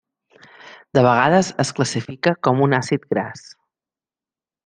[0.97, 3.45] De vegades es classifica com un àcid gras.